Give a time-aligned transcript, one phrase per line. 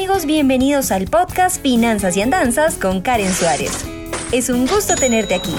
[0.00, 3.84] amigos, bienvenidos al podcast Finanzas y Andanzas con Karen Suárez.
[4.32, 5.54] Es un gusto tenerte aquí.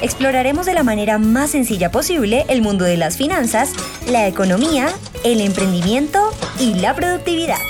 [0.00, 3.74] Exploraremos de la manera más sencilla posible el mundo de las finanzas,
[4.08, 4.88] la economía,
[5.22, 7.60] el emprendimiento y la productividad.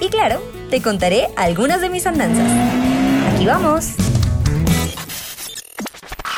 [0.00, 0.40] Y claro,
[0.70, 2.50] te contaré algunas de mis andanzas.
[3.34, 3.90] Aquí vamos.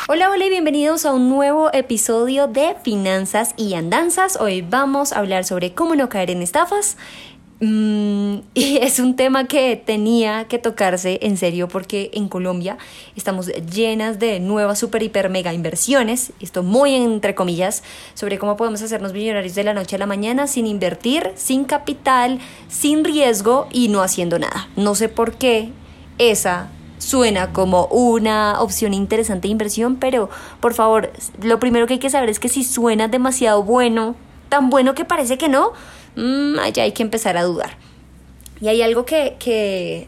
[0.09, 4.35] Hola, hola y bienvenidos a un nuevo episodio de Finanzas y Andanzas.
[4.37, 6.97] Hoy vamos a hablar sobre cómo no caer en estafas.
[7.65, 12.77] Mm, y es un tema que tenía que tocarse en serio porque en Colombia
[13.15, 17.83] estamos llenas de nuevas super hiper mega inversiones, esto muy entre comillas,
[18.15, 22.39] sobre cómo podemos hacernos millonarios de la noche a la mañana sin invertir, sin capital,
[22.67, 24.67] sin riesgo y no haciendo nada.
[24.75, 25.71] No sé por qué
[26.17, 31.99] esa suena como una opción interesante de inversión, pero por favor, lo primero que hay
[31.99, 34.15] que saber es que si suena demasiado bueno,
[34.49, 35.71] tan bueno que parece que no,
[36.15, 37.77] mmm, allá hay que empezar a dudar.
[38.61, 40.07] Y hay algo que, que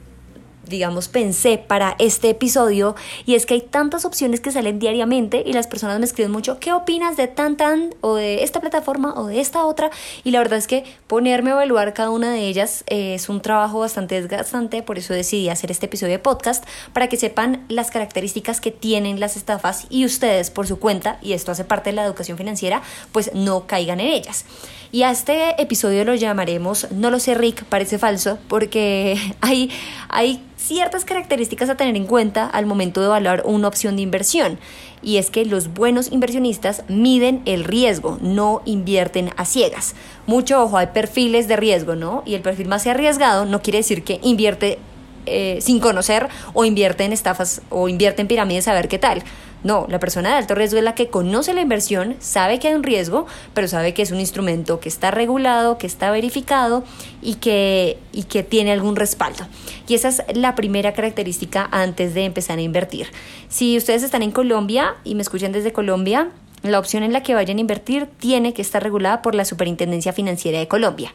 [0.67, 5.53] digamos, pensé para este episodio y es que hay tantas opciones que salen diariamente y
[5.53, 9.27] las personas me escriben mucho, ¿qué opinas de tan tan o de esta plataforma o
[9.27, 9.91] de esta otra?
[10.23, 13.41] Y la verdad es que ponerme a evaluar cada una de ellas eh, es un
[13.41, 17.91] trabajo bastante desgastante, por eso decidí hacer este episodio de podcast para que sepan las
[17.91, 21.95] características que tienen las estafas y ustedes por su cuenta, y esto hace parte de
[21.95, 24.45] la educación financiera, pues no caigan en ellas.
[24.91, 29.69] Y a este episodio lo llamaremos No lo sé Rick, parece falso, porque hay,
[30.09, 34.57] hay ciertas características a tener en cuenta al momento de evaluar una opción de inversión.
[35.03, 39.93] Y es que los buenos inversionistas miden el riesgo, no invierten a ciegas.
[40.25, 42.23] Mucho ojo, hay perfiles de riesgo, ¿no?
[42.25, 44.79] Y el perfil más arriesgado no quiere decir que invierte
[45.27, 49.23] eh, sin conocer o invierte en estafas o invierte en pirámides a ver qué tal.
[49.65, 52.75] No, la persona de alto riesgo es la que conoce la inversión, sabe que hay
[52.75, 56.83] un riesgo, pero sabe que es un instrumento que está regulado, que está verificado
[57.23, 59.47] y que, y que tiene algún respaldo.
[59.87, 63.07] Y esa es la primera característica antes de empezar a invertir.
[63.49, 66.29] Si ustedes están en Colombia y me escuchan desde Colombia,
[66.61, 70.13] la opción en la que vayan a invertir tiene que estar regulada por la Superintendencia
[70.13, 71.11] Financiera de Colombia.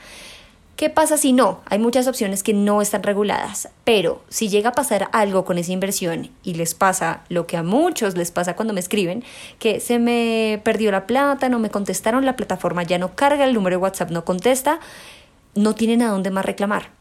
[0.81, 1.61] ¿Qué pasa si no?
[1.67, 5.73] Hay muchas opciones que no están reguladas, pero si llega a pasar algo con esa
[5.73, 9.23] inversión y les pasa lo que a muchos les pasa cuando me escriben,
[9.59, 13.53] que se me perdió la plata, no me contestaron, la plataforma ya no carga, el
[13.53, 14.81] número de WhatsApp no contesta,
[15.55, 17.00] no tienen a dónde más reclamar.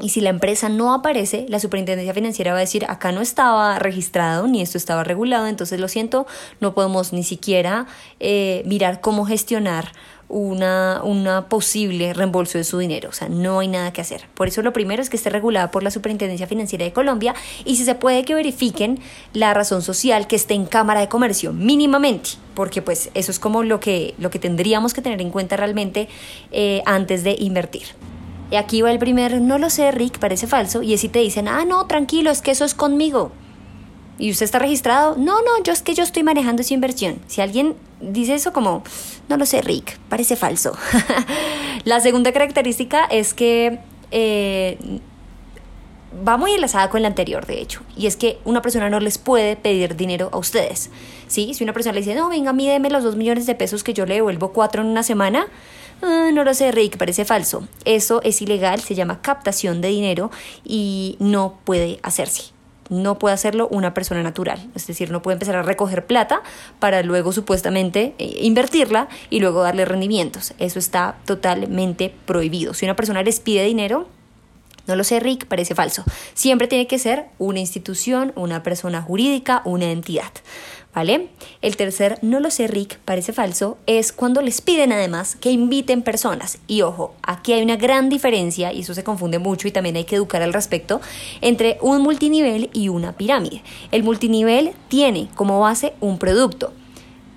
[0.00, 3.78] Y si la empresa no aparece, la superintendencia financiera va a decir, acá no estaba
[3.78, 6.26] registrado ni esto estaba regulado, entonces lo siento,
[6.58, 7.86] no podemos ni siquiera
[8.18, 9.92] eh, mirar cómo gestionar
[10.28, 13.08] una, una posible reembolso de su dinero.
[13.08, 14.26] O sea, no hay nada que hacer.
[14.34, 17.34] Por eso lo primero es que esté regulada por la Superintendencia Financiera de Colombia
[17.64, 18.98] y si se puede que verifiquen
[19.32, 23.62] la razón social que esté en Cámara de Comercio, mínimamente, porque pues eso es como
[23.62, 26.08] lo que, lo que tendríamos que tener en cuenta realmente
[26.50, 27.84] eh, antes de invertir.
[28.56, 31.48] Aquí va el primer, no lo sé, Rick, parece falso, y es si te dicen,
[31.48, 33.32] ah, no, tranquilo, es que eso es conmigo.
[34.18, 35.16] ¿Y usted está registrado?
[35.16, 37.18] No, no, yo es que yo estoy manejando esa inversión.
[37.26, 38.84] Si alguien dice eso como,
[39.28, 40.76] no lo sé, Rick, parece falso.
[41.84, 43.80] la segunda característica es que
[44.12, 44.78] eh,
[46.26, 49.18] va muy enlazada con la anterior, de hecho, y es que una persona no les
[49.18, 50.90] puede pedir dinero a ustedes.
[51.26, 51.54] ¿sí?
[51.54, 54.06] Si una persona le dice, no, venga, mídeme los dos millones de pesos que yo
[54.06, 55.46] le devuelvo cuatro en una semana,
[56.02, 57.66] ah, no lo sé, Rick, parece falso.
[57.84, 60.30] Eso es ilegal, se llama captación de dinero
[60.64, 62.54] y no puede hacerse
[62.90, 64.68] no puede hacerlo una persona natural.
[64.74, 66.42] Es decir, no puede empezar a recoger plata
[66.78, 70.54] para luego supuestamente eh, invertirla y luego darle rendimientos.
[70.58, 72.74] Eso está totalmente prohibido.
[72.74, 74.08] Si una persona les pide dinero,
[74.86, 76.04] no lo sé, Rick, parece falso.
[76.34, 80.32] Siempre tiene que ser una institución, una persona jurídica, una entidad.
[80.94, 81.30] ¿Vale?
[81.60, 86.02] El tercer, no lo sé, Rick, parece falso, es cuando les piden además que inviten
[86.02, 86.58] personas.
[86.68, 90.04] Y ojo, aquí hay una gran diferencia, y eso se confunde mucho y también hay
[90.04, 91.00] que educar al respecto,
[91.40, 93.64] entre un multinivel y una pirámide.
[93.90, 96.72] El multinivel tiene como base un producto.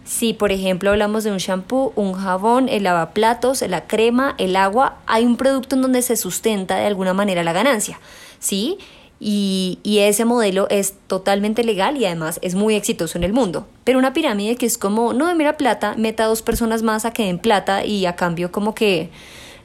[0.07, 4.99] Si, por ejemplo, hablamos de un shampoo, un jabón, el lavaplatos, la crema, el agua,
[5.05, 7.99] hay un producto en donde se sustenta de alguna manera la ganancia.
[8.39, 8.77] ¿Sí?
[9.19, 13.67] Y, ese modelo es totalmente legal y además es muy exitoso en el mundo.
[13.83, 17.11] Pero una pirámide que es como, no, mira plata, meta a dos personas más a
[17.11, 19.09] que den plata y a cambio como que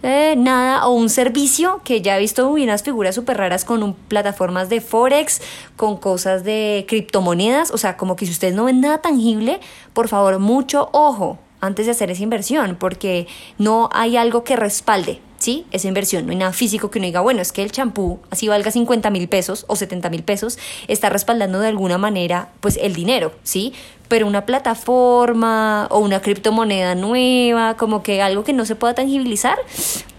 [0.03, 4.69] eh, nada, o un servicio que ya he visto unas figuras súper raras con plataformas
[4.69, 5.41] de Forex,
[5.77, 9.61] con cosas de criptomonedas, o sea, como que si ustedes no ven nada tangible,
[9.93, 13.29] por favor, mucho ojo antes de hacer esa inversión, porque
[13.59, 15.67] no hay algo que respalde ¿sí?
[15.73, 18.47] Esa inversión, no hay nada físico que uno diga, bueno, es que el champú, así
[18.47, 20.57] valga 50 mil pesos o 70 mil pesos,
[20.87, 23.75] está respaldando de alguna manera, pues, el dinero, ¿sí?
[24.13, 29.57] Pero una plataforma o una criptomoneda nueva, como que algo que no se pueda tangibilizar,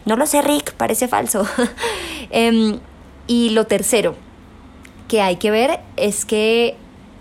[0.06, 1.46] No lo sé, Rick, parece falso.
[2.32, 2.80] Em,
[3.28, 4.16] y lo tercero
[5.08, 6.76] que hay que ver es que,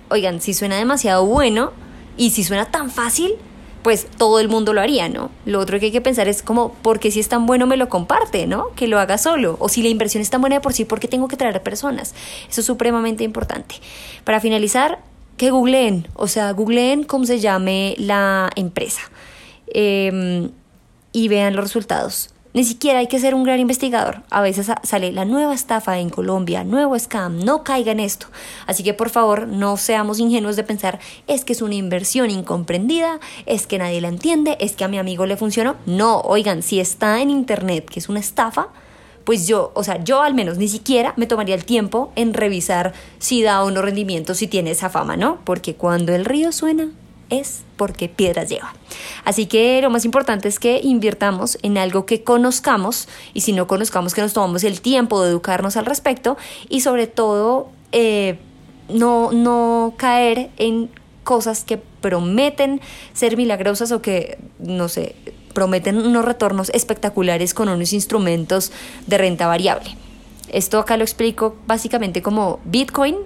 [0.08, 1.72] oigan, si suena demasiado bueno
[2.16, 3.34] y si suena tan fácil,
[3.82, 5.30] pues todo el mundo lo haría, ¿no?
[5.44, 7.76] Lo otro que hay que pensar es como, ¿por qué si es tan bueno me
[7.76, 8.70] lo comparte, ¿no?
[8.76, 9.58] Que lo haga solo.
[9.60, 11.62] O si la inversión es tan buena de por sí, ¿por qué tengo que traer
[11.62, 12.14] personas?
[12.48, 13.74] Eso es supremamente importante.
[14.24, 15.00] Para finalizar,
[15.42, 19.00] que googleen, o sea, googleen cómo se llame la empresa
[19.66, 20.52] em,
[21.10, 22.30] y vean los resultados.
[22.54, 24.22] Ni siquiera hay que ser un gran investigador.
[24.30, 28.28] A veces sale la nueva estafa en Colombia, nuevo scam, no caiga en esto.
[28.68, 33.18] Así que por favor no seamos ingenuos de pensar es que es una inversión incomprendida,
[33.44, 35.74] es que nadie la entiende, es que a mi amigo le funcionó.
[35.86, 38.68] No, oigan, si está en internet que es una estafa,
[39.24, 42.92] pues yo, o sea, yo al menos ni siquiera me tomaría el tiempo en revisar
[43.18, 45.38] si da o no rendimiento, si tiene esa fama, ¿no?
[45.44, 46.90] Porque cuando el río suena,
[47.30, 48.74] es porque piedras lleva.
[49.24, 53.66] Así que lo más importante es que invirtamos en algo que conozcamos y si no
[53.66, 56.36] conozcamos que nos tomamos el tiempo de educarnos al respecto
[56.68, 58.38] y sobre todo eh,
[58.90, 60.90] no, no caer en
[61.24, 62.80] cosas que prometen
[63.14, 65.14] ser milagrosas o que, no sé,
[65.52, 68.72] prometen unos retornos espectaculares con unos instrumentos
[69.06, 69.96] de renta variable.
[70.48, 73.16] Esto acá lo explico básicamente como Bitcoin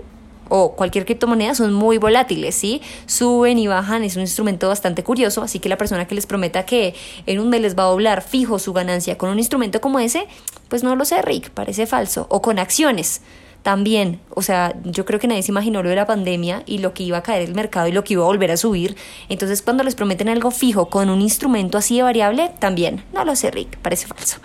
[0.48, 2.80] o cualquier criptomoneda son muy volátiles, ¿sí?
[3.06, 6.64] Suben y bajan, es un instrumento bastante curioso, así que la persona que les prometa
[6.64, 6.94] que
[7.26, 10.26] en un mes les va a doblar fijo su ganancia con un instrumento como ese,
[10.68, 12.26] pues no lo sé, Rick, parece falso.
[12.30, 13.22] O con acciones
[13.66, 16.94] también, o sea, yo creo que nadie se imaginó lo de la pandemia y lo
[16.94, 18.94] que iba a caer el mercado y lo que iba a volver a subir.
[19.28, 23.34] Entonces, cuando les prometen algo fijo con un instrumento así de variable, también, no lo
[23.34, 24.36] sé, Rick, parece falso.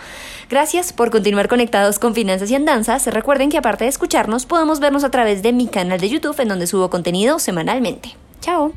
[0.50, 3.06] Gracias por continuar conectados con Finanzas y Andanzas.
[3.06, 6.48] Recuerden que aparte de escucharnos, podemos vernos a través de mi canal de YouTube en
[6.48, 8.16] donde subo contenido semanalmente.
[8.40, 8.74] Chao.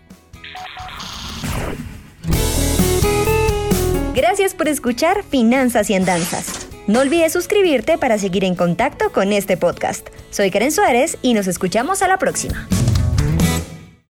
[4.14, 6.63] Gracias por escuchar Finanzas y Andanzas.
[6.86, 10.08] No olvides suscribirte para seguir en contacto con este podcast.
[10.30, 12.68] Soy Karen Suárez y nos escuchamos a la próxima.